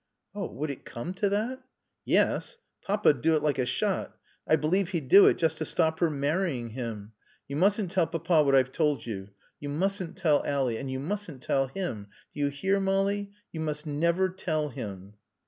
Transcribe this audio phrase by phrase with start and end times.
[0.33, 1.61] "Oh would it come to that?"
[2.05, 2.57] "Yes.
[2.81, 4.17] Papa'd do it like a shot.
[4.47, 7.11] I believe he'd do it just to stop her marrying him.
[7.47, 9.29] You mustn't tell Papa what I've told you.
[9.59, 10.73] You mustn't tell Ally.
[10.77, 12.07] And you mustn't tell him.
[12.33, 13.29] Do you hear, Molly?
[13.51, 15.13] You must never tell him."